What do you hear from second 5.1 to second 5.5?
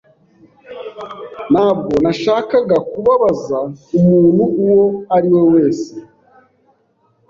ari we